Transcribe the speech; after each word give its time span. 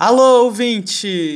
Alô, 0.00 0.44
ouvinte! 0.44 1.34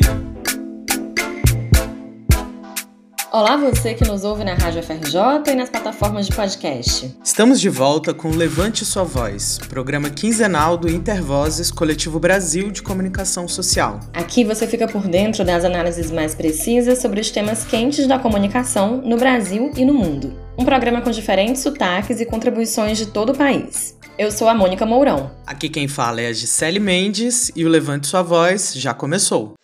Olá, 3.33 3.56
você 3.56 3.92
que 3.92 4.06
nos 4.06 4.22
ouve 4.22 4.45
na 4.45 4.54
Rádio 4.54 4.81
FRJ 4.85 5.51
e 5.51 5.54
nas 5.56 5.69
plataformas 5.69 6.29
de 6.29 6.37
podcast. 6.37 7.12
Estamos 7.25 7.61
de 7.61 7.69
volta 7.69 8.14
com 8.14 8.30
Levante 8.30 8.85
Sua 8.85 9.03
Voz, 9.03 9.59
programa 9.69 10.11
quinzenal 10.11 10.76
do 10.76 10.88
Intervozes 10.88 11.72
Coletivo 11.72 12.21
Brasil 12.21 12.71
de 12.71 12.85
Comunicação 12.85 13.48
Social. 13.48 13.98
Aqui 14.15 14.44
você 14.44 14.65
fica 14.65 14.87
por 14.87 15.08
dentro 15.08 15.44
das 15.44 15.65
análises 15.65 16.12
mais 16.12 16.33
precisas 16.33 17.01
sobre 17.01 17.20
os 17.20 17.33
temas 17.33 17.65
quentes 17.65 18.06
da 18.06 18.20
comunicação 18.20 18.98
no 18.98 19.16
Brasil 19.16 19.73
e 19.77 19.84
no 19.84 19.92
mundo. 19.92 20.38
Um 20.56 20.65
programa 20.65 21.01
com 21.01 21.10
diferentes 21.10 21.62
sotaques 21.62 22.20
e 22.20 22.27
contribuições 22.27 22.97
de 22.97 23.06
todo 23.06 23.33
o 23.33 23.37
país. 23.37 24.01
Eu 24.19 24.30
sou 24.30 24.47
a 24.47 24.55
Mônica 24.55 24.84
Mourão. 24.84 25.30
Aqui 25.47 25.71
quem 25.71 25.89
fala 25.89 26.21
é 26.21 26.27
a 26.27 26.33
Gisele 26.33 26.79
Mendes 26.79 27.51
e 27.57 27.65
o 27.65 27.69
Levante 27.69 28.07
Sua 28.07 28.23
Voz 28.23 28.75
já 28.75 28.93
começou. 28.93 29.55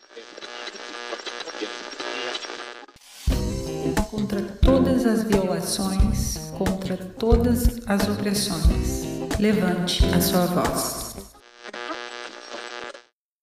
contra 4.10 4.42
todas 4.60 5.06
as 5.06 5.22
violações, 5.22 6.38
contra 6.56 6.96
todas 6.96 7.78
as 7.86 8.08
opressões. 8.08 9.04
Levante 9.38 10.04
a 10.14 10.20
sua 10.20 10.46
voz. 10.46 11.14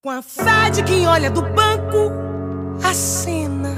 Com 0.03 0.09
a 0.09 0.21
fé 0.21 0.69
de 0.71 0.83
quem 0.83 1.07
olha 1.07 1.29
do 1.31 1.41
banco 1.41 2.11
a 2.83 2.93
cena 2.93 3.75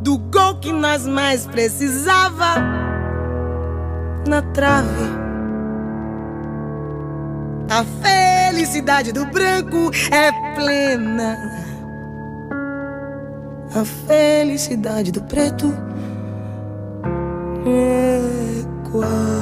do 0.00 0.18
gol 0.18 0.60
que 0.60 0.72
nós 0.72 1.06
mais 1.06 1.46
precisava 1.46 2.85
na 4.26 4.42
trave. 4.42 5.26
A 7.68 7.84
felicidade 7.84 9.12
do 9.12 9.26
branco 9.26 9.90
é 10.12 10.32
plena. 10.54 11.36
A 13.74 13.84
felicidade 13.84 15.12
do 15.12 15.22
preto 15.22 15.66
é 17.66 18.90
quase. 18.90 19.36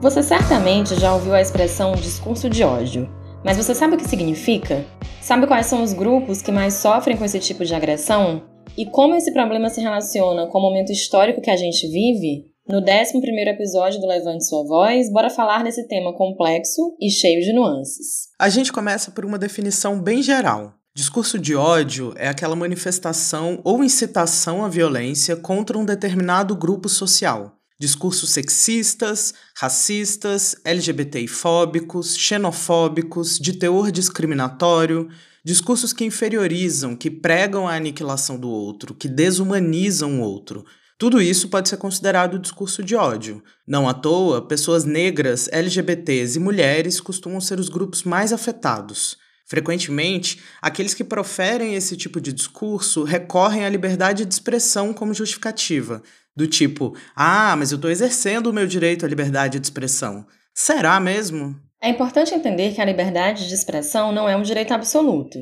Você 0.00 0.22
certamente 0.22 0.98
já 0.98 1.14
ouviu 1.14 1.34
a 1.34 1.40
expressão 1.40 1.92
discurso 1.92 2.50
de 2.50 2.62
ódio, 2.62 3.08
mas 3.42 3.56
você 3.56 3.74
sabe 3.74 3.94
o 3.94 3.96
que 3.96 4.08
significa? 4.08 4.84
Sabe 5.22 5.46
quais 5.46 5.66
são 5.66 5.82
os 5.82 5.92
grupos 5.92 6.42
que 6.42 6.52
mais 6.52 6.74
sofrem 6.74 7.16
com 7.16 7.24
esse 7.24 7.38
tipo 7.38 7.64
de 7.64 7.74
agressão? 7.74 8.53
E 8.76 8.86
como 8.86 9.14
esse 9.14 9.32
problema 9.32 9.68
se 9.68 9.80
relaciona 9.80 10.46
com 10.46 10.58
o 10.58 10.62
momento 10.62 10.92
histórico 10.92 11.40
que 11.40 11.50
a 11.50 11.56
gente 11.56 11.86
vive? 11.88 12.46
No 12.66 12.78
11 12.78 13.18
episódio 13.50 14.00
do 14.00 14.06
Levante 14.06 14.46
Sua 14.46 14.64
Voz, 14.64 15.12
bora 15.12 15.28
falar 15.28 15.62
desse 15.62 15.86
tema 15.86 16.14
complexo 16.14 16.96
e 17.00 17.10
cheio 17.10 17.42
de 17.42 17.52
nuances. 17.52 18.28
A 18.38 18.48
gente 18.48 18.72
começa 18.72 19.10
por 19.10 19.24
uma 19.24 19.38
definição 19.38 20.00
bem 20.00 20.22
geral. 20.22 20.72
Discurso 20.96 21.38
de 21.38 21.54
ódio 21.54 22.14
é 22.16 22.28
aquela 22.28 22.56
manifestação 22.56 23.60
ou 23.64 23.84
incitação 23.84 24.64
à 24.64 24.68
violência 24.68 25.36
contra 25.36 25.76
um 25.76 25.84
determinado 25.84 26.56
grupo 26.56 26.88
social. 26.88 27.52
Discursos 27.78 28.30
sexistas, 28.30 29.34
racistas, 29.56 30.54
LGBTfóbicos, 30.64 32.16
xenofóbicos, 32.16 33.38
de 33.38 33.54
teor 33.54 33.90
discriminatório, 33.90 35.08
discursos 35.44 35.92
que 35.92 36.04
inferiorizam, 36.04 36.94
que 36.94 37.10
pregam 37.10 37.66
a 37.66 37.74
aniquilação 37.74 38.38
do 38.38 38.48
outro, 38.48 38.94
que 38.94 39.08
desumanizam 39.08 40.20
o 40.20 40.22
outro. 40.22 40.64
Tudo 40.96 41.20
isso 41.20 41.48
pode 41.48 41.68
ser 41.68 41.76
considerado 41.76 42.38
discurso 42.38 42.82
de 42.82 42.94
ódio. 42.94 43.42
Não 43.66 43.88
à 43.88 43.92
toa, 43.92 44.46
pessoas 44.46 44.84
negras, 44.84 45.48
LGBTs 45.52 46.38
e 46.38 46.40
mulheres 46.40 47.00
costumam 47.00 47.40
ser 47.40 47.58
os 47.58 47.68
grupos 47.68 48.04
mais 48.04 48.32
afetados. 48.32 49.18
Frequentemente, 49.44 50.40
aqueles 50.62 50.94
que 50.94 51.04
proferem 51.04 51.74
esse 51.74 51.96
tipo 51.96 52.20
de 52.20 52.32
discurso 52.32 53.02
recorrem 53.02 53.64
à 53.64 53.68
liberdade 53.68 54.24
de 54.24 54.32
expressão 54.32 54.94
como 54.94 55.12
justificativa, 55.12 56.02
do 56.36 56.46
tipo: 56.46 56.96
ah, 57.14 57.54
mas 57.56 57.70
eu 57.72 57.76
estou 57.76 57.90
exercendo 57.90 58.48
o 58.48 58.52
meu 58.52 58.66
direito 58.66 59.04
à 59.04 59.08
liberdade 59.08 59.58
de 59.58 59.66
expressão. 59.66 60.26
Será 60.54 60.98
mesmo? 61.00 61.56
É 61.82 61.88
importante 61.88 62.34
entender 62.34 62.74
que 62.74 62.80
a 62.80 62.84
liberdade 62.84 63.46
de 63.46 63.54
expressão 63.54 64.12
não 64.12 64.28
é 64.28 64.36
um 64.36 64.42
direito 64.42 64.72
absoluto. 64.72 65.38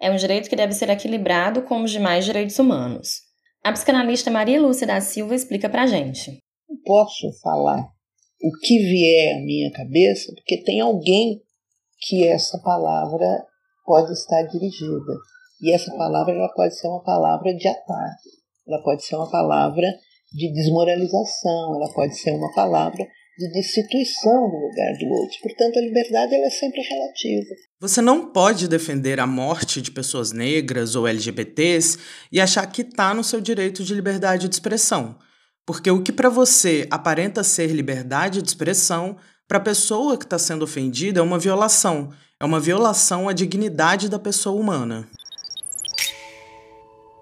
É 0.00 0.10
um 0.10 0.16
direito 0.16 0.48
que 0.48 0.56
deve 0.56 0.72
ser 0.72 0.90
equilibrado 0.90 1.62
com 1.62 1.82
os 1.82 1.90
demais 1.90 2.24
direitos 2.24 2.58
humanos. 2.58 3.20
A 3.62 3.72
psicanalista 3.72 4.30
Maria 4.30 4.60
Lúcia 4.60 4.86
da 4.86 5.00
Silva 5.00 5.34
explica 5.34 5.68
pra 5.68 5.86
gente. 5.86 6.38
Não 6.68 6.76
posso 6.84 7.30
falar 7.42 7.88
o 8.42 8.50
que 8.60 8.78
vier 8.78 9.36
à 9.36 9.44
minha 9.44 9.70
cabeça, 9.72 10.32
porque 10.34 10.62
tem 10.64 10.80
alguém 10.80 11.40
que 12.00 12.26
essa 12.26 12.58
palavra 12.58 13.46
pode 13.86 14.12
estar 14.12 14.42
dirigida. 14.42 15.14
E 15.62 15.72
essa 15.72 15.90
palavra 15.96 16.34
ela 16.34 16.52
pode 16.52 16.78
ser 16.78 16.88
uma 16.88 17.02
palavra 17.02 17.54
de 17.54 17.66
ataque, 17.66 18.28
ela 18.68 18.82
pode 18.82 19.04
ser 19.04 19.16
uma 19.16 19.30
palavra 19.30 19.86
de 20.34 20.52
desmoralização, 20.52 21.76
ela 21.76 21.92
pode 21.94 22.18
ser 22.18 22.32
uma 22.32 22.52
palavra 22.52 23.06
de 23.38 23.50
destituição 23.50 24.48
do 24.48 24.56
lugar 24.56 24.92
do 24.98 25.06
outro. 25.06 25.38
Portanto, 25.42 25.78
a 25.78 25.82
liberdade 25.82 26.34
ela 26.34 26.46
é 26.46 26.50
sempre 26.50 26.80
relativa. 26.82 27.54
Você 27.80 28.00
não 28.00 28.32
pode 28.32 28.68
defender 28.68 29.18
a 29.18 29.26
morte 29.26 29.80
de 29.80 29.90
pessoas 29.90 30.32
negras 30.32 30.94
ou 30.94 31.06
LGBTs 31.06 31.98
e 32.30 32.40
achar 32.40 32.66
que 32.66 32.82
está 32.82 33.14
no 33.14 33.24
seu 33.24 33.40
direito 33.40 33.82
de 33.82 33.94
liberdade 33.94 34.48
de 34.48 34.54
expressão. 34.54 35.16
Porque 35.66 35.90
o 35.90 36.02
que 36.02 36.12
para 36.12 36.28
você 36.28 36.86
aparenta 36.90 37.42
ser 37.42 37.68
liberdade 37.68 38.42
de 38.42 38.48
expressão 38.48 39.16
para 39.48 39.58
a 39.58 39.62
pessoa 39.62 40.16
que 40.16 40.24
está 40.24 40.38
sendo 40.38 40.64
ofendida 40.64 41.20
é 41.20 41.22
uma 41.22 41.38
violação. 41.38 42.12
É 42.40 42.44
uma 42.44 42.60
violação 42.60 43.28
à 43.28 43.32
dignidade 43.32 44.08
da 44.08 44.18
pessoa 44.18 44.60
humana. 44.60 45.08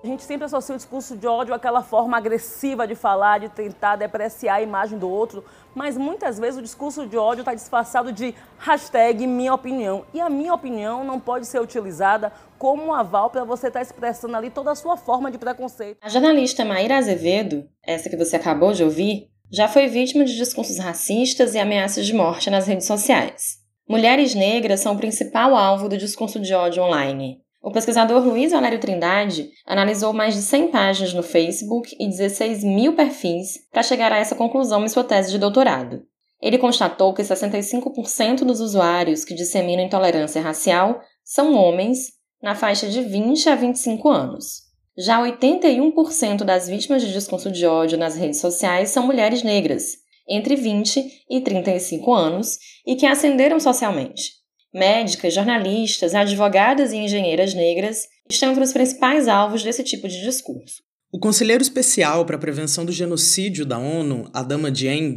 A 0.03 0.07
gente 0.09 0.25
sempre 0.25 0.47
associa 0.47 0.75
o 0.75 0.79
discurso 0.79 1.17
de 1.17 1.29
ódio 1.29 1.55
àquela 1.55 1.81
forma 1.81 2.17
agressiva 2.17 2.89
de 2.89 2.97
falar, 2.97 3.39
de 3.39 3.49
tentar 3.49 3.95
depreciar 3.95 4.57
a 4.57 4.63
imagem 4.63 4.99
do 4.99 5.09
outro, 5.09 5.45
mas 5.77 5.97
muitas 5.97 6.41
vezes 6.41 6.59
o 6.59 6.63
discurso 6.63 7.07
de 7.07 7.17
ódio 7.17 7.43
está 7.43 7.55
disfarçado 7.55 8.11
de 8.11 8.35
hashtag 8.59 9.25
minha 9.29 9.55
opinião. 9.55 10.05
E 10.12 10.21
a 10.21 10.29
minha 10.29 10.53
opinião 10.53 11.05
não 11.05 11.21
pode 11.21 11.47
ser 11.47 11.61
utilizada 11.61 12.33
como 12.59 12.83
um 12.83 12.93
aval 12.93 13.31
para 13.31 13.45
você 13.45 13.69
estar 13.69 13.79
tá 13.79 13.83
expressando 13.83 14.37
ali 14.37 14.51
toda 14.51 14.73
a 14.73 14.75
sua 14.75 14.97
forma 14.97 15.31
de 15.31 15.39
preconceito. 15.39 15.99
A 16.03 16.09
jornalista 16.09 16.65
Maíra 16.65 16.97
Azevedo, 16.97 17.69
essa 17.81 18.11
que 18.11 18.17
você 18.17 18.35
acabou 18.35 18.73
de 18.73 18.83
ouvir, 18.83 19.29
já 19.53 19.69
foi 19.69 19.87
vítima 19.87 20.25
de 20.25 20.35
discursos 20.37 20.81
racistas 20.81 21.55
e 21.55 21.61
ameaças 21.61 22.05
de 22.05 22.12
morte 22.12 22.51
nas 22.51 22.67
redes 22.67 22.89
sociais. 22.89 23.59
Mulheres 23.89 24.35
negras 24.35 24.81
são 24.81 24.95
o 24.95 24.99
principal 24.99 25.55
alvo 25.55 25.89
do 25.89 25.97
discurso 25.97 26.41
de 26.41 26.53
ódio 26.55 26.83
online. 26.83 27.42
O 27.62 27.71
pesquisador 27.71 28.27
Luiz 28.27 28.50
Valério 28.50 28.81
Trindade 28.81 29.49
analisou 29.65 30.12
mais 30.12 30.34
de 30.34 30.43
100 30.43 30.69
páginas 30.73 31.15
no 31.15 31.23
Facebook 31.23 31.95
e 31.97 32.09
16 32.09 32.65
mil 32.65 32.95
perfis 32.95 33.61
para 33.71 33.84
chegar 33.84 34.12
a 34.12 34.19
essa 34.19 34.34
conclusão 34.34 34.84
em 34.84 34.89
sua 34.89 35.05
tese 35.05 35.31
de 35.31 35.39
doutorado. 35.39 36.03
Ele 36.41 36.59
constatou 36.59 37.15
que 37.15 37.23
65% 37.23 38.39
dos 38.39 38.61
usuários 38.61 39.25
que 39.25 39.33
disseminam 39.33 39.84
intolerância 39.84 40.43
racial 40.43 41.00
são 41.25 41.55
homens 41.55 42.09
na 42.43 42.56
faixa 42.56 42.89
de 42.89 43.00
20 43.00 43.49
a 43.49 43.55
25 43.55 44.09
anos. 44.09 44.62
Já 44.99 45.23
81% 45.23 46.43
das 46.43 46.67
vítimas 46.67 47.00
de 47.00 47.12
discurso 47.12 47.49
de 47.49 47.65
ódio 47.65 47.97
nas 47.97 48.17
redes 48.17 48.41
sociais 48.41 48.91
são 48.91 49.06
mulheres 49.06 49.44
negras, 49.44 49.99
entre 50.29 50.56
20 50.56 51.25
e 51.31 51.41
35 51.41 52.12
anos, 52.12 52.59
e 52.84 52.97
que 52.97 53.06
ascenderam 53.06 53.61
socialmente. 53.61 54.42
Médicas, 54.72 55.34
jornalistas, 55.34 56.15
advogadas 56.15 56.93
e 56.93 56.97
engenheiras 56.97 57.55
negras 57.55 58.09
estão 58.31 58.50
entre 58.50 58.65
os 58.65 58.72
principais 58.72 59.28
alvos 59.28 59.62
desse 59.62 59.84
tipo 59.84 60.09
de 60.09 60.22
discurso. 60.22 60.83
O 61.12 61.19
conselheiro 61.19 61.62
especial 61.62 62.25
para 62.25 62.37
a 62.37 62.41
prevenção 62.41 62.84
do 62.87 62.93
genocídio 62.93 63.66
da 63.66 63.78
ONU, 63.78 64.31
Adama 64.32 64.70
Dieng, 64.70 65.17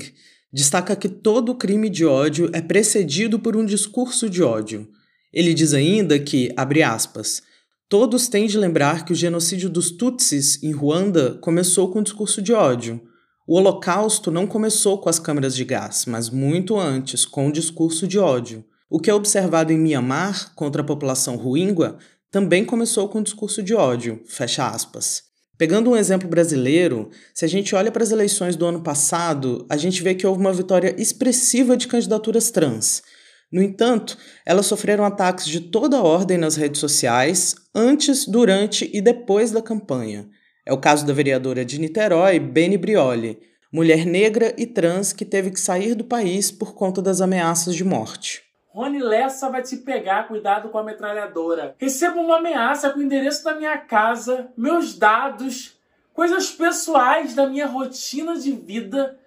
destaca 0.51 0.95
que 0.95 1.07
todo 1.07 1.56
crime 1.56 1.89
de 1.89 2.06
ódio 2.06 2.50
é 2.53 2.62
precedido 2.62 3.39
por 3.39 3.56
um 3.56 3.65
discurso 3.65 4.30
de 4.30 4.44
ódio. 4.44 4.89
Ele 5.31 5.53
diz 5.53 5.74
ainda 5.74 6.19
que, 6.19 6.51
abre 6.57 6.83
aspas, 6.83 7.41
Todos 7.88 8.27
têm 8.27 8.47
de 8.47 8.57
lembrar 8.57 9.06
que 9.06 9.13
o 9.13 9.15
genocídio 9.15 9.69
dos 9.69 9.91
Tutsis 9.91 10.62
em 10.63 10.71
Ruanda 10.71 11.35
começou 11.35 11.91
com 11.91 12.00
um 12.00 12.03
discurso 12.03 12.41
de 12.41 12.51
ódio. 12.51 13.00
O 13.47 13.56
Holocausto 13.56 14.31
não 14.31 14.47
começou 14.47 14.97
com 14.97 15.07
as 15.07 15.19
câmeras 15.19 15.56
de 15.56 15.63
gás, 15.63 16.06
mas 16.07 16.31
muito 16.31 16.80
antes, 16.80 17.25
com 17.25 17.45
o 17.45 17.50
um 17.50 17.51
discurso 17.51 18.07
de 18.07 18.18
ódio. 18.18 18.65
O 18.95 19.00
que 19.01 19.09
é 19.09 19.13
observado 19.13 19.74
em 19.74 19.77
Myanmar 19.77 20.56
contra 20.56 20.81
a 20.81 20.86
população 20.86 21.36
rohingya 21.36 21.97
também 22.31 22.63
começou 22.63 23.09
com 23.09 23.19
um 23.19 23.24
discurso 23.24 23.62
de 23.62 23.75
ódio. 23.75 24.21
Fecha 24.25 24.65
aspas. 24.65 25.24
Pegando 25.57 25.89
um 25.89 25.97
exemplo 25.97 26.30
brasileiro, 26.30 27.09
se 27.33 27.44
a 27.44 27.47
gente 27.50 27.75
olha 27.75 27.92
para 27.92 28.03
as 28.03 28.12
eleições 28.12 28.56
do 28.56 28.65
ano 28.65 28.81
passado, 28.81 29.65
a 29.69 29.75
gente 29.75 30.01
vê 30.01 30.15
que 30.15 30.25
houve 30.25 30.39
uma 30.39 30.53
vitória 30.53 30.95
expressiva 30.97 31.75
de 31.75 31.89
candidaturas 31.89 32.51
trans. 32.51 33.03
No 33.51 33.62
entanto, 33.62 34.18
elas 34.45 34.65
sofreram 34.65 35.03
ataques 35.03 35.45
de 35.45 35.59
toda 35.59 36.01
ordem 36.01 36.38
nas 36.38 36.56
redes 36.56 36.80
sociais, 36.80 37.53
antes, 37.75 38.25
durante 38.25 38.89
e 38.94 39.01
depois 39.01 39.51
da 39.51 39.62
campanha. 39.62 40.25
É 40.65 40.71
o 40.71 40.80
caso 40.80 41.06
da 41.06 41.12
vereadora 41.12 41.65
de 41.65 41.81
Niterói, 41.81 42.39
Beni 42.39 42.77
Brioli, 42.77 43.39
mulher 43.74 44.06
negra 44.06 44.56
e 44.57 44.65
trans 44.65 45.12
que 45.12 45.25
teve 45.25 45.51
que 45.51 45.59
sair 45.59 45.95
do 45.95 46.06
país 46.06 46.50
por 46.50 46.74
conta 46.74 47.01
das 47.01 47.19
ameaças 47.19 47.75
de 47.75 47.83
morte. 47.83 48.44
Rony 48.75 49.00
Lessa 49.00 49.50
vai 49.50 49.63
te 49.63 49.77
pegar, 49.77 50.27
cuidado 50.27 50.68
com 50.68 50.77
a 50.77 50.83
metralhadora. 50.83 51.74
Recebo 51.80 52.19
uma 52.19 52.39
ameaça 52.39 52.89
com 52.89 53.00
o 53.00 53.01
endereço 53.01 53.42
da 53.42 53.56
minha 53.56 53.77
casa, 53.77 54.51
meus 54.57 54.98
dados, 54.98 55.80
coisas 56.13 56.51
pessoais 56.51 57.33
da 57.33 57.48
minha 57.48 57.68
rotina 57.68 58.36
de 58.38 58.51
vida, 58.51 59.18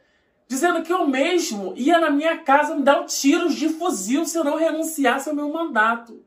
dizendo 0.46 0.82
que 0.82 0.92
eu 0.92 1.06
mesmo 1.08 1.72
ia 1.76 1.98
na 1.98 2.10
minha 2.10 2.36
casa 2.36 2.74
me 2.74 2.82
dar 2.82 3.00
um 3.00 3.06
tiros 3.06 3.54
de 3.54 3.70
fuzil 3.70 4.26
se 4.26 4.36
eu 4.36 4.44
não 4.44 4.58
renunciasse 4.58 5.30
ao 5.30 5.34
meu 5.34 5.50
mandato. 5.50 6.22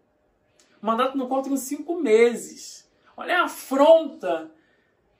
Mandato 0.81 1.15
não 1.15 1.27
conta 1.27 1.47
em 1.47 1.57
cinco 1.57 2.01
meses. 2.01 2.89
Olha 3.15 3.41
a 3.41 3.43
afronta 3.43 4.49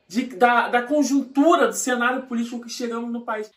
de, 0.08 0.24
da, 0.24 0.70
da 0.70 0.82
conjuntura 0.82 1.68
do 1.68 1.74
cenário 1.74 2.24
político 2.24 2.62
que 2.62 2.70
chegamos 2.70 3.12
no 3.12 3.22
país. 3.22 3.52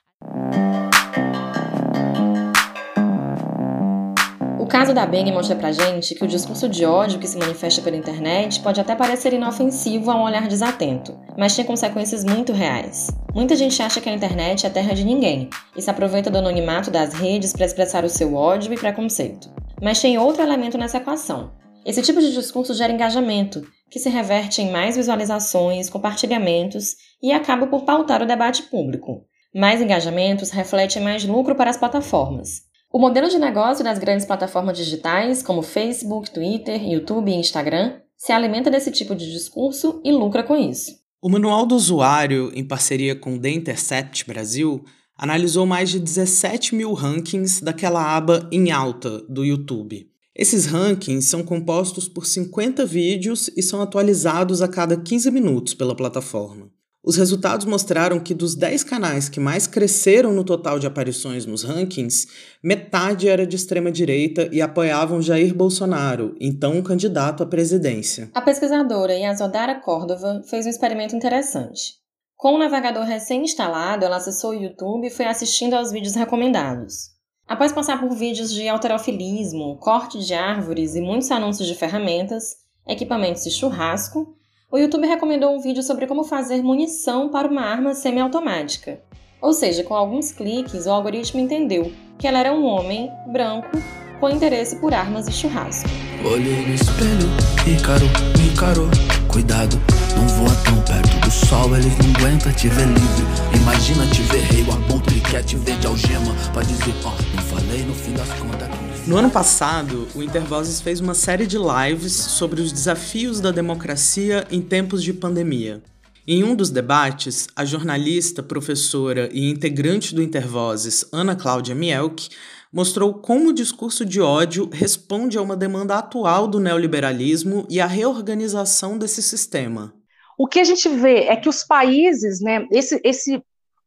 O 4.64 4.66
caso 4.66 4.94
da 4.94 5.04
Beng 5.04 5.30
mostra 5.30 5.54
pra 5.54 5.72
gente 5.72 6.14
que 6.14 6.24
o 6.24 6.26
discurso 6.26 6.70
de 6.70 6.86
ódio 6.86 7.18
que 7.18 7.28
se 7.28 7.36
manifesta 7.36 7.82
pela 7.82 7.98
internet 7.98 8.60
pode 8.60 8.80
até 8.80 8.96
parecer 8.96 9.34
inofensivo 9.34 10.10
a 10.10 10.16
um 10.16 10.22
olhar 10.22 10.48
desatento, 10.48 11.20
mas 11.36 11.54
tem 11.54 11.66
consequências 11.66 12.24
muito 12.24 12.50
reais. 12.50 13.10
Muita 13.34 13.56
gente 13.56 13.82
acha 13.82 14.00
que 14.00 14.08
a 14.08 14.14
internet 14.14 14.64
é 14.64 14.70
terra 14.70 14.94
de 14.94 15.04
ninguém 15.04 15.50
e 15.76 15.82
se 15.82 15.90
aproveita 15.90 16.30
do 16.30 16.38
anonimato 16.38 16.90
das 16.90 17.12
redes 17.12 17.52
para 17.52 17.66
expressar 17.66 18.06
o 18.06 18.08
seu 18.08 18.34
ódio 18.34 18.72
e 18.72 18.78
preconceito. 18.78 19.50
Mas 19.82 20.00
tem 20.00 20.16
outro 20.16 20.42
elemento 20.42 20.78
nessa 20.78 20.96
equação. 20.96 21.52
Esse 21.84 22.00
tipo 22.00 22.18
de 22.18 22.32
discurso 22.32 22.72
gera 22.72 22.90
engajamento, 22.90 23.66
que 23.90 23.98
se 23.98 24.08
reverte 24.08 24.62
em 24.62 24.72
mais 24.72 24.96
visualizações, 24.96 25.90
compartilhamentos 25.90 26.96
e 27.22 27.32
acaba 27.32 27.66
por 27.66 27.84
pautar 27.84 28.22
o 28.22 28.26
debate 28.26 28.62
público. 28.62 29.26
Mais 29.54 29.82
engajamentos 29.82 30.48
refletem 30.48 31.02
mais 31.02 31.22
lucro 31.22 31.54
para 31.54 31.68
as 31.68 31.76
plataformas. 31.76 32.72
O 32.94 32.98
modelo 33.00 33.28
de 33.28 33.40
negócio 33.40 33.82
das 33.82 33.98
grandes 33.98 34.24
plataformas 34.24 34.78
digitais, 34.78 35.42
como 35.42 35.62
Facebook, 35.62 36.30
Twitter, 36.30 36.80
YouTube 36.80 37.28
e 37.28 37.34
Instagram, 37.34 37.96
se 38.16 38.30
alimenta 38.30 38.70
desse 38.70 38.92
tipo 38.92 39.16
de 39.16 39.32
discurso 39.32 40.00
e 40.04 40.12
lucra 40.12 40.44
com 40.44 40.56
isso. 40.56 40.92
O 41.20 41.28
Manual 41.28 41.66
do 41.66 41.74
Usuário, 41.74 42.52
em 42.54 42.64
parceria 42.64 43.16
com 43.16 43.36
The 43.36 43.50
Intercept 43.50 44.24
Brasil, 44.28 44.84
analisou 45.18 45.66
mais 45.66 45.90
de 45.90 45.98
17 45.98 46.76
mil 46.76 46.92
rankings 46.92 47.64
daquela 47.64 48.16
aba 48.16 48.48
em 48.52 48.70
alta 48.70 49.18
do 49.28 49.44
YouTube. 49.44 50.08
Esses 50.32 50.66
rankings 50.66 51.28
são 51.28 51.42
compostos 51.42 52.08
por 52.08 52.24
50 52.24 52.86
vídeos 52.86 53.50
e 53.56 53.62
são 53.62 53.82
atualizados 53.82 54.62
a 54.62 54.68
cada 54.68 54.96
15 54.96 55.32
minutos 55.32 55.74
pela 55.74 55.96
plataforma. 55.96 56.70
Os 57.04 57.16
resultados 57.16 57.66
mostraram 57.66 58.18
que 58.18 58.32
dos 58.32 58.54
10 58.54 58.82
canais 58.82 59.28
que 59.28 59.38
mais 59.38 59.66
cresceram 59.66 60.32
no 60.32 60.42
total 60.42 60.78
de 60.78 60.86
aparições 60.86 61.44
nos 61.44 61.62
rankings, 61.62 62.26
metade 62.62 63.28
era 63.28 63.46
de 63.46 63.56
extrema 63.56 63.92
direita 63.92 64.48
e 64.50 64.62
apoiavam 64.62 65.20
Jair 65.20 65.54
Bolsonaro, 65.54 66.34
então 66.40 66.82
candidato 66.82 67.42
à 67.42 67.46
presidência. 67.46 68.30
A 68.32 68.40
pesquisadora 68.40 69.12
Yazodara 69.12 69.74
Córdova 69.74 70.42
fez 70.48 70.64
um 70.64 70.70
experimento 70.70 71.14
interessante. 71.14 72.02
Com 72.36 72.54
o 72.54 72.58
navegador 72.58 73.04
recém-instalado, 73.04 74.06
ela 74.06 74.16
acessou 74.16 74.52
o 74.52 74.62
YouTube 74.62 75.06
e 75.06 75.10
foi 75.10 75.26
assistindo 75.26 75.74
aos 75.74 75.92
vídeos 75.92 76.14
recomendados. 76.14 77.10
Após 77.46 77.70
passar 77.70 78.00
por 78.00 78.16
vídeos 78.16 78.50
de 78.50 78.66
alterofilismo, 78.66 79.76
corte 79.78 80.18
de 80.24 80.32
árvores 80.32 80.94
e 80.94 81.02
muitos 81.02 81.30
anúncios 81.30 81.68
de 81.68 81.74
ferramentas, 81.74 82.56
equipamentos 82.86 83.44
de 83.44 83.50
churrasco, 83.50 84.34
o 84.74 84.76
YouTube 84.76 85.06
recomendou 85.06 85.54
um 85.54 85.60
vídeo 85.60 85.84
sobre 85.84 86.04
como 86.04 86.24
fazer 86.24 86.60
munição 86.60 87.28
para 87.28 87.46
uma 87.46 87.62
arma 87.62 87.94
semiautomática. 87.94 88.98
Ou 89.40 89.52
seja, 89.52 89.84
com 89.84 89.94
alguns 89.94 90.32
cliques, 90.32 90.86
o 90.86 90.90
algoritmo 90.90 91.40
entendeu 91.40 91.92
que 92.18 92.26
ela 92.26 92.40
era 92.40 92.52
um 92.52 92.64
homem 92.64 93.08
branco 93.28 93.70
com 94.18 94.28
interesse 94.28 94.74
por 94.80 94.92
armas 94.92 95.28
e 95.28 95.32
churrasco. 95.32 95.88
Olhei 96.24 96.66
no 96.66 96.74
espelho, 96.74 97.28
Ícaro, 97.64 98.06
encarou. 98.50 98.88
Cuidado, 99.28 99.80
não 100.16 100.26
voa 100.26 100.56
tão 100.64 100.82
perto 100.82 101.20
do 101.20 101.30
sol, 101.30 101.76
eles 101.76 101.96
não 101.98 102.10
aguentam 102.16 102.52
te 102.52 102.66
ver 102.66 102.88
livre. 102.88 103.24
Imagina 103.54 104.04
te 104.08 104.22
ver 104.22 104.42
rei, 104.42 104.64
o 104.64 104.72
abutre 104.72 105.20
quer 105.20 105.44
te 105.44 105.54
ver 105.54 105.76
de 105.78 105.86
algema. 105.86 106.34
Pra 106.52 106.64
dizer, 106.64 106.92
ó, 107.04 107.10
oh, 107.10 107.36
não 107.36 107.42
falei 107.44 107.84
no 107.84 107.94
fim 107.94 108.12
das 108.14 108.28
contas. 108.40 108.73
No 109.06 109.18
ano 109.18 109.30
passado, 109.30 110.08
o 110.14 110.22
Intervozes 110.22 110.80
fez 110.80 110.98
uma 110.98 111.12
série 111.12 111.46
de 111.46 111.58
lives 111.58 112.14
sobre 112.14 112.62
os 112.62 112.72
desafios 112.72 113.38
da 113.38 113.50
democracia 113.50 114.46
em 114.50 114.62
tempos 114.62 115.02
de 115.02 115.12
pandemia. 115.12 115.82
Em 116.26 116.42
um 116.42 116.56
dos 116.56 116.70
debates, 116.70 117.46
a 117.54 117.66
jornalista, 117.66 118.42
professora 118.42 119.28
e 119.30 119.50
integrante 119.50 120.14
do 120.14 120.22
Intervozes, 120.22 121.04
Ana 121.12 121.36
Cláudia 121.36 121.74
Mielk, 121.74 122.30
mostrou 122.72 123.12
como 123.12 123.50
o 123.50 123.52
discurso 123.52 124.06
de 124.06 124.22
ódio 124.22 124.70
responde 124.72 125.36
a 125.36 125.42
uma 125.42 125.54
demanda 125.54 125.96
atual 125.96 126.48
do 126.48 126.58
neoliberalismo 126.58 127.66
e 127.68 127.82
à 127.82 127.86
reorganização 127.86 128.96
desse 128.96 129.22
sistema. 129.22 129.92
O 130.38 130.46
que 130.46 130.60
a 130.60 130.64
gente 130.64 130.88
vê 130.88 131.24
é 131.24 131.36
que 131.36 131.48
os 131.48 131.62
países, 131.62 132.40
né, 132.40 132.66
esse, 132.72 132.98
esse 133.04 133.42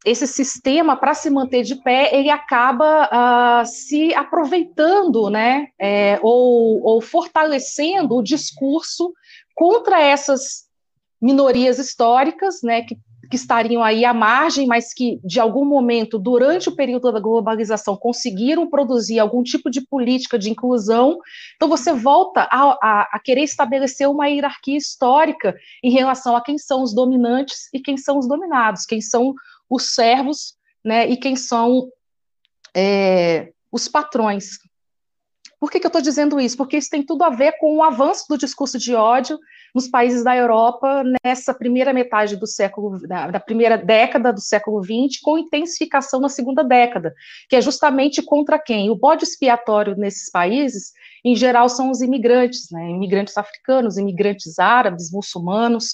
esse 0.08 0.26
sistema, 0.26 0.96
para 0.96 1.14
se 1.14 1.30
manter 1.30 1.64
de 1.64 1.76
pé, 1.76 2.16
ele 2.16 2.30
acaba 2.30 3.10
uh, 3.62 3.66
se 3.66 4.14
aproveitando, 4.16 5.30
né, 5.30 5.68
é, 5.80 6.18
ou, 6.24 6.82
ou 6.82 7.02
fortalecendo 7.02 8.16
o 8.16 8.24
discurso 8.24 9.12
contra 9.54 10.02
essas 10.02 10.68
minorias 11.22 11.78
históricas, 11.78 12.62
né, 12.64 12.84
que, 12.84 12.96
que 13.30 13.36
estariam 13.36 13.84
aí 13.84 14.06
à 14.06 14.14
margem, 14.14 14.66
mas 14.66 14.94
que, 14.94 15.20
de 15.26 15.42
algum 15.42 15.66
momento, 15.66 16.18
durante 16.18 16.70
o 16.70 16.76
período 16.76 17.12
da 17.12 17.20
globalização, 17.20 17.98
conseguiram 17.98 18.70
produzir 18.70 19.20
algum 19.20 19.44
tipo 19.44 19.70
de 19.70 19.82
política 19.82 20.40
de 20.40 20.50
inclusão. 20.50 21.18
Então, 21.58 21.68
você 21.68 21.92
volta 21.92 22.48
a, 22.50 22.78
a, 22.82 23.10
a 23.12 23.20
querer 23.20 23.44
estabelecer 23.44 24.08
uma 24.08 24.28
hierarquia 24.30 24.78
histórica 24.78 25.54
em 25.84 25.92
relação 25.92 26.34
a 26.34 26.42
quem 26.42 26.58
são 26.58 26.82
os 26.82 26.96
dominantes 26.96 27.68
e 27.74 27.80
quem 27.82 27.98
são 27.98 28.18
os 28.18 28.28
dominados, 28.28 28.86
quem 28.86 29.02
são 29.02 29.34
os 29.70 29.94
servos, 29.94 30.56
né, 30.84 31.08
e 31.08 31.18
quem 31.18 31.36
são 31.36 31.90
é, 32.76 33.52
os 33.72 33.88
patrões. 33.88 34.58
Por 35.60 35.72
que, 35.72 35.80
que 35.80 35.86
eu 35.86 35.90
estou 35.90 36.02
dizendo 36.02 36.40
isso? 36.40 36.56
Porque 36.56 36.78
isso 36.78 36.90
tem 36.90 37.04
tudo 37.04 37.24
a 37.24 37.30
ver 37.30 37.54
com 37.60 37.78
o 37.78 37.84
avanço 37.84 38.26
do 38.30 38.38
discurso 38.38 38.78
de 38.78 38.94
ódio 38.94 39.40
nos 39.74 39.88
países 39.88 40.24
da 40.24 40.36
Europa 40.36 41.04
nessa 41.24 41.54
primeira 41.54 41.94
metade 41.94 42.36
do 42.36 42.46
século, 42.46 43.00
da, 43.08 43.32
da, 43.32 43.40
primeira 43.40 43.78
década 43.78 44.32
do 44.32 44.40
século 44.40 44.84
XX, 44.84 45.20
com 45.22 45.38
intensificação 45.38 46.20
na 46.20 46.30
segunda 46.30 46.64
década, 46.64 47.14
que 47.50 47.56
é 47.56 47.62
justamente 47.62 48.22
contra 48.22 48.60
quem? 48.60 48.90
O 48.90 48.96
bode 48.96 49.24
expiatório 49.24 49.96
nesses 49.98 50.32
países, 50.32 50.94
em 51.24 51.36
geral, 51.36 51.70
são 51.70 51.90
os 51.90 52.02
imigrantes, 52.02 52.70
né? 52.72 52.90
imigrantes 52.90 53.38
africanos, 53.38 53.98
imigrantes 53.98 54.60
árabes, 54.60 55.12
muçulmanos, 55.12 55.94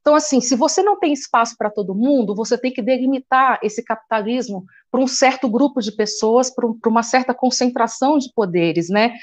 então, 0.00 0.14
assim, 0.14 0.40
se 0.40 0.56
você 0.56 0.82
não 0.82 0.98
tem 0.98 1.12
espaço 1.12 1.54
para 1.58 1.70
todo 1.70 1.94
mundo, 1.94 2.34
você 2.34 2.56
tem 2.56 2.72
que 2.72 2.80
delimitar 2.80 3.58
esse 3.62 3.82
capitalismo 3.82 4.64
para 4.90 5.00
um 5.00 5.06
certo 5.06 5.48
grupo 5.48 5.80
de 5.80 5.92
pessoas, 5.92 6.50
para 6.50 6.66
uma 6.86 7.02
certa 7.02 7.34
concentração 7.34 8.16
de 8.18 8.32
poderes, 8.34 8.88
né? 8.88 9.14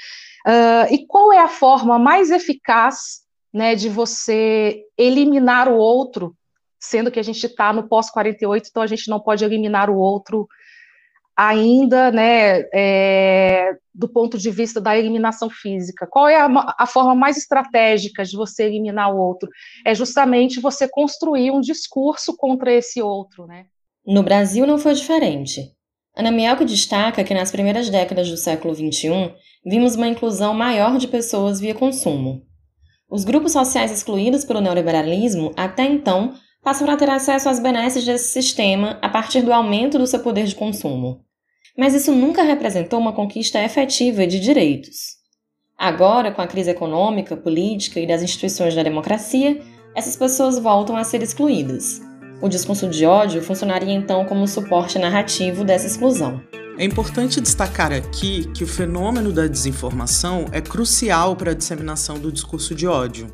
Uh, 0.46 0.94
e 0.94 1.06
qual 1.06 1.32
é 1.32 1.40
a 1.40 1.48
forma 1.48 1.98
mais 1.98 2.30
eficaz, 2.30 3.22
né, 3.52 3.74
de 3.74 3.88
você 3.88 4.82
eliminar 4.96 5.68
o 5.68 5.76
outro, 5.76 6.36
sendo 6.78 7.10
que 7.10 7.18
a 7.18 7.22
gente 7.22 7.44
está 7.44 7.72
no 7.72 7.88
pós-48, 7.88 8.66
então 8.68 8.82
a 8.82 8.86
gente 8.86 9.08
não 9.08 9.18
pode 9.18 9.44
eliminar 9.44 9.90
o 9.90 9.96
outro 9.96 10.46
ainda, 11.36 12.10
né, 12.10 12.60
é, 12.72 13.76
do 13.94 14.08
ponto 14.08 14.38
de 14.38 14.50
vista 14.50 14.80
da 14.80 14.96
eliminação 14.96 15.50
física. 15.50 16.06
Qual 16.06 16.26
é 16.26 16.40
a, 16.40 16.74
a, 16.78 16.86
forma 16.86 17.14
mais 17.14 17.36
estratégica 17.36 18.24
de 18.24 18.34
você 18.34 18.64
eliminar 18.64 19.14
o 19.14 19.18
outro? 19.18 19.48
É 19.84 19.94
justamente 19.94 20.60
você 20.60 20.88
construir 20.88 21.50
um 21.50 21.60
discurso 21.60 22.34
contra 22.36 22.72
esse 22.72 23.02
outro, 23.02 23.46
né? 23.46 23.66
No 24.06 24.22
Brasil 24.22 24.66
não 24.66 24.78
foi 24.78 24.94
diferente. 24.94 25.72
Ana 26.16 26.30
Mielko 26.30 26.64
destaca 26.64 27.22
que 27.22 27.34
nas 27.34 27.50
primeiras 27.50 27.90
décadas 27.90 28.30
do 28.30 28.36
século 28.38 28.74
XXI 28.74 29.34
vimos 29.64 29.96
uma 29.96 30.08
inclusão 30.08 30.54
maior 30.54 30.96
de 30.96 31.06
pessoas 31.06 31.60
via 31.60 31.74
consumo. 31.74 32.42
Os 33.10 33.24
grupos 33.24 33.52
sociais 33.52 33.92
excluídos 33.92 34.44
pelo 34.44 34.60
neoliberalismo 34.60 35.52
até 35.54 35.84
então 35.84 36.34
passaram 36.62 36.94
a 36.94 36.96
ter 36.96 37.10
acesso 37.10 37.48
às 37.48 37.60
benesses 37.60 38.04
desse 38.04 38.32
sistema 38.32 38.98
a 39.02 39.08
partir 39.08 39.42
do 39.42 39.52
aumento 39.52 39.98
do 39.98 40.06
seu 40.06 40.20
poder 40.20 40.46
de 40.46 40.54
consumo 40.54 41.25
mas 41.76 41.94
isso 41.94 42.12
nunca 42.12 42.42
representou 42.42 42.98
uma 42.98 43.12
conquista 43.12 43.62
efetiva 43.62 44.26
de 44.26 44.40
direitos. 44.40 45.16
Agora, 45.78 46.32
com 46.32 46.40
a 46.40 46.46
crise 46.46 46.70
econômica, 46.70 47.36
política 47.36 48.00
e 48.00 48.06
das 48.06 48.22
instituições 48.22 48.74
da 48.74 48.82
democracia, 48.82 49.60
essas 49.94 50.16
pessoas 50.16 50.58
voltam 50.58 50.96
a 50.96 51.04
ser 51.04 51.22
excluídas. 51.22 52.00
O 52.40 52.48
discurso 52.48 52.88
de 52.88 53.04
ódio 53.04 53.42
funcionaria 53.42 53.92
então 53.92 54.24
como 54.24 54.46
suporte 54.46 54.98
narrativo 54.98 55.64
dessa 55.64 55.86
exclusão. 55.86 56.40
É 56.78 56.84
importante 56.84 57.40
destacar 57.40 57.92
aqui 57.92 58.50
que 58.52 58.62
o 58.62 58.66
fenômeno 58.66 59.32
da 59.32 59.46
desinformação 59.46 60.44
é 60.52 60.60
crucial 60.60 61.34
para 61.34 61.52
a 61.52 61.54
disseminação 61.54 62.18
do 62.18 62.30
discurso 62.30 62.74
de 62.74 62.86
ódio. 62.86 63.26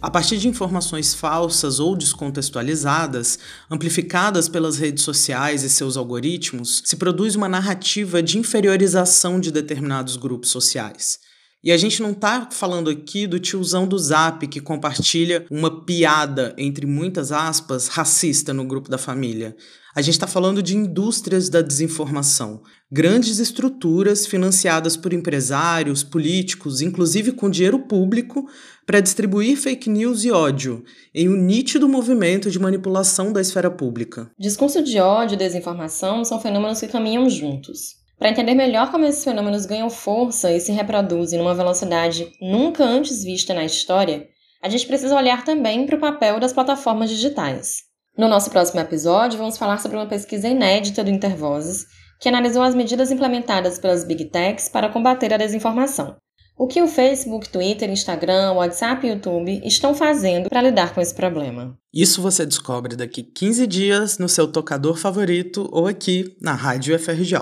A 0.00 0.10
partir 0.10 0.36
de 0.36 0.46
informações 0.46 1.14
falsas 1.14 1.80
ou 1.80 1.96
descontextualizadas, 1.96 3.38
amplificadas 3.70 4.48
pelas 4.48 4.76
redes 4.76 5.02
sociais 5.02 5.62
e 5.62 5.70
seus 5.70 5.96
algoritmos, 5.96 6.82
se 6.84 6.96
produz 6.96 7.34
uma 7.34 7.48
narrativa 7.48 8.22
de 8.22 8.38
inferiorização 8.38 9.40
de 9.40 9.50
determinados 9.50 10.16
grupos 10.16 10.50
sociais. 10.50 11.18
E 11.64 11.72
a 11.72 11.76
gente 11.76 12.02
não 12.02 12.12
está 12.12 12.48
falando 12.50 12.90
aqui 12.90 13.26
do 13.26 13.40
tiozão 13.40 13.88
do 13.88 13.98
Zap 13.98 14.46
que 14.46 14.60
compartilha 14.60 15.46
uma 15.50 15.84
piada, 15.84 16.54
entre 16.58 16.86
muitas 16.86 17.32
aspas, 17.32 17.88
racista 17.88 18.52
no 18.52 18.64
grupo 18.64 18.90
da 18.90 18.98
família. 18.98 19.56
A 19.96 20.02
gente 20.02 20.12
está 20.12 20.26
falando 20.26 20.62
de 20.62 20.76
indústrias 20.76 21.48
da 21.48 21.62
desinformação, 21.62 22.60
grandes 22.92 23.38
estruturas 23.38 24.26
financiadas 24.26 24.94
por 24.94 25.10
empresários, 25.14 26.02
políticos, 26.02 26.82
inclusive 26.82 27.32
com 27.32 27.48
dinheiro 27.48 27.78
público, 27.78 28.46
para 28.84 29.00
distribuir 29.00 29.56
fake 29.56 29.88
news 29.88 30.22
e 30.22 30.30
ódio, 30.30 30.84
em 31.14 31.30
um 31.30 31.32
nítido 31.34 31.88
movimento 31.88 32.50
de 32.50 32.58
manipulação 32.58 33.32
da 33.32 33.40
esfera 33.40 33.70
pública. 33.70 34.30
Discurso 34.38 34.82
de 34.82 35.00
ódio 35.00 35.32
e 35.32 35.38
desinformação 35.38 36.26
são 36.26 36.38
fenômenos 36.38 36.78
que 36.78 36.88
caminham 36.88 37.30
juntos. 37.30 37.94
Para 38.18 38.28
entender 38.28 38.54
melhor 38.54 38.90
como 38.90 39.06
esses 39.06 39.24
fenômenos 39.24 39.64
ganham 39.64 39.88
força 39.88 40.52
e 40.52 40.60
se 40.60 40.72
reproduzem 40.72 41.38
numa 41.38 41.54
velocidade 41.54 42.30
nunca 42.38 42.84
antes 42.84 43.24
vista 43.24 43.54
na 43.54 43.64
história, 43.64 44.28
a 44.62 44.68
gente 44.68 44.86
precisa 44.86 45.16
olhar 45.16 45.42
também 45.42 45.86
para 45.86 45.96
o 45.96 46.00
papel 46.00 46.38
das 46.38 46.52
plataformas 46.52 47.08
digitais. 47.08 47.85
No 48.16 48.28
nosso 48.28 48.50
próximo 48.50 48.80
episódio, 48.80 49.38
vamos 49.38 49.58
falar 49.58 49.78
sobre 49.78 49.98
uma 49.98 50.06
pesquisa 50.06 50.48
inédita 50.48 51.04
do 51.04 51.10
Intervozes, 51.10 51.84
que 52.18 52.30
analisou 52.30 52.62
as 52.62 52.74
medidas 52.74 53.10
implementadas 53.10 53.78
pelas 53.78 54.04
Big 54.04 54.24
Techs 54.26 54.70
para 54.70 54.88
combater 54.88 55.34
a 55.34 55.36
desinformação. 55.36 56.16
O 56.58 56.66
que 56.66 56.80
o 56.80 56.88
Facebook, 56.88 57.50
Twitter, 57.50 57.90
Instagram, 57.90 58.52
WhatsApp 58.52 59.06
e 59.06 59.10
YouTube 59.10 59.60
estão 59.62 59.94
fazendo 59.94 60.48
para 60.48 60.62
lidar 60.62 60.94
com 60.94 61.00
esse 61.02 61.14
problema? 61.14 61.76
Isso 61.92 62.22
você 62.22 62.46
descobre 62.46 62.96
daqui 62.96 63.22
15 63.22 63.66
dias 63.66 64.16
no 64.16 64.30
seu 64.30 64.50
tocador 64.50 64.96
favorito 64.96 65.68
ou 65.70 65.86
aqui 65.86 66.34
na 66.40 66.54
Rádio 66.54 66.98
FRJ. 66.98 67.36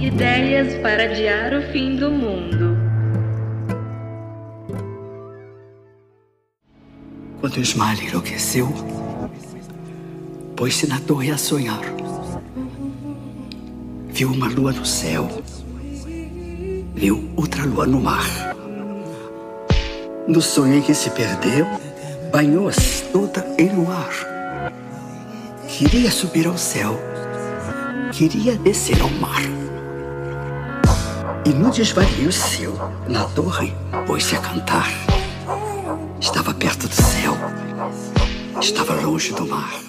Ideias 0.00 0.80
para 0.80 1.02
adiar 1.02 1.52
o 1.52 1.72
fim 1.72 1.96
do 1.96 2.08
mundo. 2.08 2.77
Quando 7.40 7.60
Ismael 7.60 8.02
enlouqueceu, 8.02 8.68
pôs-se 10.56 10.88
na 10.88 10.98
torre 10.98 11.30
a 11.30 11.38
sonhar. 11.38 11.82
Viu 14.08 14.32
uma 14.32 14.48
lua 14.48 14.72
no 14.72 14.84
céu. 14.84 15.28
Viu 16.96 17.30
outra 17.36 17.64
lua 17.64 17.86
no 17.86 18.00
mar. 18.00 18.26
No 20.26 20.42
sonho 20.42 20.74
em 20.74 20.82
que 20.82 20.92
se 20.92 21.10
perdeu, 21.10 21.64
banhou-se 22.32 23.04
toda 23.12 23.46
em 23.56 23.68
luar. 23.72 24.10
Queria 25.68 26.10
subir 26.10 26.48
ao 26.48 26.58
céu. 26.58 26.98
Queria 28.12 28.56
descer 28.56 29.00
ao 29.00 29.10
mar. 29.10 29.42
E 31.46 31.50
no 31.50 31.70
desvario 31.70 32.32
seu, 32.32 32.74
na 33.08 33.24
torre, 33.26 33.72
pôs-se 34.08 34.34
a 34.34 34.40
cantar. 34.40 35.07
Estava 38.60 39.00
longe 39.00 39.32
do 39.32 39.46
mar. 39.46 39.80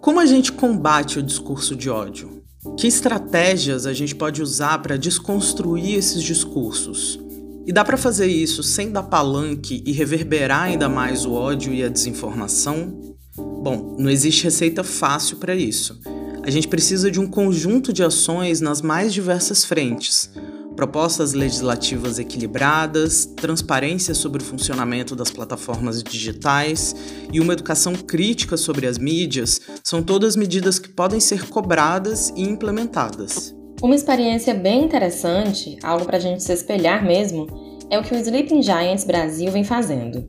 Como 0.00 0.18
a 0.18 0.26
gente 0.26 0.50
combate 0.50 1.18
o 1.18 1.22
discurso 1.22 1.76
de 1.76 1.88
ódio? 1.88 2.42
Que 2.76 2.88
estratégias 2.88 3.86
a 3.86 3.92
gente 3.92 4.16
pode 4.16 4.42
usar 4.42 4.78
para 4.82 4.98
desconstruir 4.98 5.94
esses 5.94 6.20
discursos? 6.22 7.20
E 7.64 7.72
dá 7.72 7.84
para 7.84 7.96
fazer 7.96 8.26
isso 8.26 8.64
sem 8.64 8.90
dar 8.90 9.04
palanque 9.04 9.82
e 9.86 9.92
reverberar 9.92 10.62
ainda 10.62 10.88
mais 10.88 11.24
o 11.24 11.32
ódio 11.32 11.72
e 11.72 11.84
a 11.84 11.88
desinformação? 11.88 13.14
Bom, 13.36 13.94
não 13.96 14.10
existe 14.10 14.42
receita 14.42 14.82
fácil 14.82 15.36
para 15.36 15.54
isso. 15.54 16.00
A 16.42 16.50
gente 16.50 16.66
precisa 16.66 17.12
de 17.12 17.20
um 17.20 17.28
conjunto 17.28 17.92
de 17.92 18.02
ações 18.02 18.60
nas 18.60 18.82
mais 18.82 19.14
diversas 19.14 19.64
frentes, 19.64 20.30
propostas 20.76 21.32
legislativas 21.32 22.18
equilibradas, 22.18 23.26
transparência 23.26 24.14
sobre 24.14 24.42
o 24.42 24.44
funcionamento 24.44 25.14
das 25.14 25.30
plataformas 25.30 26.02
digitais 26.02 26.94
e 27.32 27.40
uma 27.40 27.52
educação 27.52 27.94
crítica 27.94 28.56
sobre 28.56 28.86
as 28.86 28.98
mídias 28.98 29.60
são 29.84 30.02
todas 30.02 30.36
medidas 30.36 30.78
que 30.78 30.88
podem 30.88 31.20
ser 31.20 31.48
cobradas 31.48 32.32
e 32.36 32.42
implementadas. 32.42 33.54
Uma 33.82 33.94
experiência 33.94 34.54
bem 34.54 34.84
interessante, 34.84 35.76
algo 35.82 36.04
para 36.04 36.16
a 36.16 36.20
gente 36.20 36.42
se 36.42 36.52
espelhar 36.52 37.04
mesmo, 37.04 37.46
é 37.90 37.98
o 37.98 38.02
que 38.02 38.14
o 38.14 38.18
Sleeping 38.18 38.62
Giants 38.62 39.04
Brasil 39.04 39.50
vem 39.50 39.64
fazendo. 39.64 40.28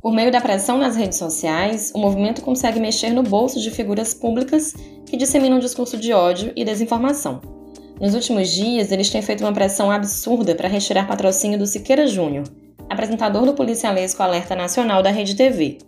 Por 0.00 0.12
meio 0.12 0.32
da 0.32 0.40
pressão 0.40 0.76
nas 0.76 0.96
redes 0.96 1.18
sociais, 1.18 1.92
o 1.94 1.98
movimento 1.98 2.42
consegue 2.42 2.80
mexer 2.80 3.10
no 3.10 3.22
bolso 3.22 3.60
de 3.60 3.70
figuras 3.70 4.12
públicas 4.12 4.74
que 5.06 5.16
disseminam 5.16 5.58
discurso 5.58 5.96
de 5.96 6.12
ódio 6.12 6.52
e 6.56 6.64
desinformação. 6.64 7.63
Nos 8.00 8.14
últimos 8.14 8.50
dias, 8.50 8.90
eles 8.90 9.08
têm 9.08 9.22
feito 9.22 9.42
uma 9.42 9.52
pressão 9.52 9.90
absurda 9.90 10.54
para 10.54 10.68
retirar 10.68 11.06
patrocínio 11.06 11.58
do 11.58 11.66
Siqueira 11.66 12.06
Júnior, 12.06 12.44
apresentador 12.90 13.46
do 13.46 13.54
policialesco 13.54 14.22
Alerta 14.22 14.56
Nacional 14.56 15.02
da 15.02 15.10
Rede 15.10 15.36
TV. 15.36 15.78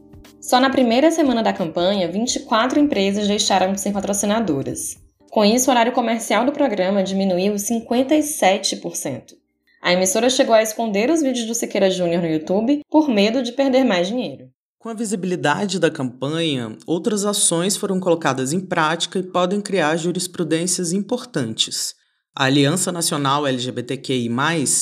Só 0.41 0.61
na 0.61 0.71
primeira 0.71 1.11
semana 1.11 1.43
da 1.43 1.53
campanha, 1.53 2.11
24 2.11 2.79
empresas 2.79 3.27
deixaram 3.27 3.73
de 3.73 3.81
ser 3.81 3.93
patrocinadoras. 3.93 4.97
Com 5.31 5.45
isso, 5.45 5.69
o 5.69 5.73
horário 5.73 5.93
comercial 5.93 6.47
do 6.47 6.53
programa 6.53 7.03
diminuiu 7.03 7.55
57%. 7.55 9.35
A 9.83 9.93
emissora 9.93 10.31
chegou 10.31 10.55
a 10.55 10.63
esconder 10.63 11.11
os 11.11 11.21
vídeos 11.21 11.47
do 11.47 11.55
Siqueira 11.55 11.91
Júnior 11.91 12.23
no 12.23 12.29
YouTube 12.29 12.83
por 12.89 13.09
medo 13.09 13.43
de 13.43 13.53
perder 13.53 13.85
mais 13.85 14.07
dinheiro. 14.07 14.49
Com 14.87 14.91
a 14.91 14.95
visibilidade 14.95 15.81
da 15.81 15.91
campanha, 15.91 16.79
outras 16.87 17.25
ações 17.25 17.77
foram 17.77 17.99
colocadas 17.99 18.53
em 18.53 18.61
prática 18.61 19.19
e 19.19 19.23
podem 19.25 19.61
criar 19.61 19.97
jurisprudências 19.97 20.93
importantes. 20.93 21.93
A 22.33 22.45
Aliança 22.45 22.93
Nacional 22.93 23.45
LGBTQI, 23.49 24.31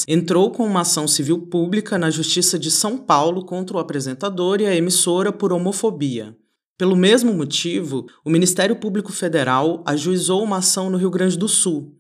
entrou 0.06 0.50
com 0.50 0.66
uma 0.66 0.82
ação 0.82 1.08
civil 1.08 1.46
pública 1.46 1.96
na 1.96 2.10
Justiça 2.10 2.58
de 2.58 2.70
São 2.70 2.98
Paulo 2.98 3.46
contra 3.46 3.78
o 3.78 3.80
apresentador 3.80 4.60
e 4.60 4.66
a 4.66 4.76
emissora 4.76 5.32
por 5.32 5.54
homofobia. 5.54 6.36
Pelo 6.76 6.96
mesmo 6.96 7.32
motivo, 7.32 8.04
o 8.22 8.28
Ministério 8.28 8.76
Público 8.76 9.10
Federal 9.10 9.82
ajuizou 9.86 10.44
uma 10.44 10.58
ação 10.58 10.90
no 10.90 10.98
Rio 10.98 11.08
Grande 11.08 11.38
do 11.38 11.48
Sul. 11.48 11.96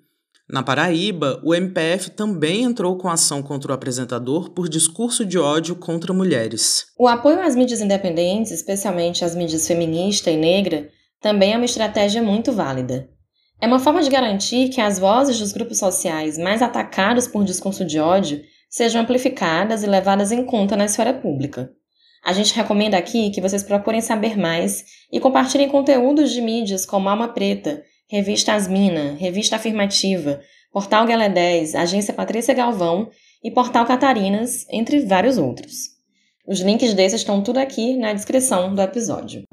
Na 0.48 0.62
Paraíba, 0.62 1.40
o 1.42 1.54
MPF 1.54 2.10
também 2.10 2.64
entrou 2.64 2.98
com 2.98 3.08
ação 3.08 3.42
contra 3.42 3.72
o 3.72 3.74
apresentador 3.74 4.50
por 4.50 4.68
discurso 4.68 5.24
de 5.24 5.38
ódio 5.38 5.74
contra 5.74 6.12
mulheres. 6.12 6.86
O 6.98 7.08
apoio 7.08 7.40
às 7.40 7.56
mídias 7.56 7.80
independentes, 7.80 8.52
especialmente 8.52 9.24
às 9.24 9.34
mídias 9.34 9.66
feminista 9.66 10.30
e 10.30 10.36
negra, 10.36 10.90
também 11.18 11.54
é 11.54 11.56
uma 11.56 11.64
estratégia 11.64 12.22
muito 12.22 12.52
válida. 12.52 13.08
É 13.58 13.66
uma 13.66 13.78
forma 13.78 14.02
de 14.02 14.10
garantir 14.10 14.68
que 14.68 14.82
as 14.82 14.98
vozes 14.98 15.38
dos 15.38 15.52
grupos 15.52 15.78
sociais 15.78 16.36
mais 16.36 16.60
atacados 16.60 17.26
por 17.26 17.42
discurso 17.44 17.82
de 17.82 17.98
ódio 17.98 18.42
sejam 18.68 19.00
amplificadas 19.00 19.82
e 19.82 19.86
levadas 19.86 20.30
em 20.30 20.44
conta 20.44 20.76
na 20.76 20.84
esfera 20.84 21.14
pública. 21.14 21.70
A 22.22 22.34
gente 22.34 22.54
recomenda 22.54 22.98
aqui 22.98 23.30
que 23.30 23.40
vocês 23.40 23.62
procurem 23.62 24.02
saber 24.02 24.36
mais 24.36 24.84
e 25.10 25.18
compartilhem 25.18 25.68
conteúdos 25.68 26.32
de 26.32 26.42
mídias 26.42 26.84
como 26.84 27.08
Alma 27.08 27.28
Preta, 27.28 27.82
Revista 28.10 28.52
Asmina, 28.52 29.14
Revista 29.18 29.56
Afirmativa, 29.56 30.40
Portal 30.70 31.06
Galé 31.06 31.30
10, 31.30 31.74
Agência 31.74 32.12
Patrícia 32.12 32.52
Galvão 32.52 33.08
e 33.42 33.50
Portal 33.50 33.86
Catarinas, 33.86 34.66
entre 34.70 35.00
vários 35.06 35.38
outros. 35.38 35.94
Os 36.46 36.60
links 36.60 36.92
desses 36.92 37.22
estão 37.22 37.42
tudo 37.42 37.58
aqui 37.58 37.96
na 37.96 38.12
descrição 38.12 38.74
do 38.74 38.82
episódio. 38.82 39.44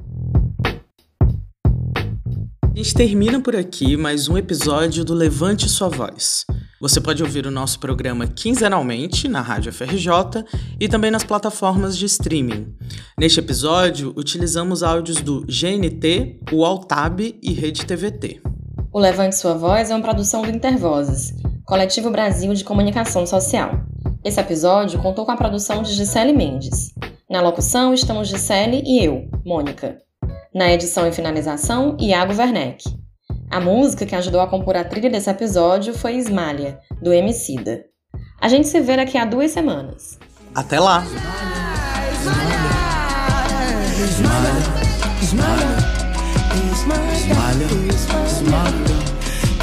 A 2.62 2.75
gente 2.75 2.93
termina 2.93 3.39
por 3.39 3.55
aqui 3.55 3.96
mais 3.96 4.27
um 4.27 4.38
episódio 4.38 5.05
do 5.05 5.13
Levante 5.13 5.70
Sua 5.70 5.88
Voz. 5.88 6.46
Você 6.81 7.00
pode 7.00 7.21
ouvir 7.21 7.45
o 7.45 7.51
nosso 7.51 7.79
programa 7.79 8.25
quinzenalmente 8.25 9.27
na 9.27 9.39
Rádio 9.39 9.71
FRJ 9.71 10.43
e 10.79 10.89
também 10.89 11.11
nas 11.11 11.23
plataformas 11.23 11.95
de 11.95 12.07
streaming. 12.07 12.75
Neste 13.19 13.39
episódio, 13.39 14.11
utilizamos 14.17 14.81
áudios 14.81 15.21
do 15.21 15.41
GNT, 15.41 16.39
o 16.51 16.65
Altab 16.65 17.38
e 17.39 17.53
Rede 17.53 17.85
TVT. 17.85 18.41
O 18.91 18.97
Levante 18.97 19.35
Sua 19.35 19.53
Voz 19.53 19.91
é 19.91 19.95
uma 19.95 20.01
produção 20.01 20.41
do 20.41 20.50
Intervozes, 20.50 21.35
Coletivo 21.67 22.09
Brasil 22.09 22.51
de 22.55 22.63
Comunicação 22.63 23.27
Social. 23.27 23.85
Esse 24.25 24.39
episódio 24.39 25.00
contou 25.03 25.23
com 25.23 25.31
a 25.33 25.38
produção 25.38 25.83
de 25.83 25.93
Gisele 25.93 26.33
Mendes. 26.33 26.95
Na 27.29 27.41
locução 27.41 27.93
estamos 27.93 28.27
Gisele 28.27 28.81
e 28.83 29.05
eu, 29.05 29.29
Mônica. 29.45 30.00
Na 30.51 30.73
edição 30.73 31.07
e 31.07 31.11
finalização, 31.11 31.95
Iago 32.00 32.33
Werneck. 32.33 32.83
A 33.51 33.60
música 33.60 34.05
que 34.05 34.15
ajudou 34.15 34.39
a 34.39 34.48
compor 34.48 34.77
a 34.77 34.84
trilha 34.86 35.10
desse 35.10 35.29
episódio 35.29 35.93
foi 35.93 36.15
Ismália, 36.15 36.79
do 37.01 37.12
Emicida. 37.12 37.84
A 38.39 38.48
gente 38.48 38.65
se 38.65 38.79
vê 38.79 38.96
daqui 38.96 39.17
a 39.17 39.25
duas 39.25 39.51
semanas. 39.51 40.17
Até 40.55 40.79
lá! 40.79 41.03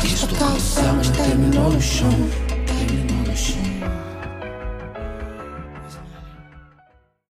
Isto 0.05 0.29
que 0.35 0.45
o 0.45 0.61
céu 0.61 0.95
terminou 1.17 1.73
no 1.73 1.81
chão, 1.81 2.11
terminou 2.11 2.11
no 2.11 2.31
chão. 2.39 2.48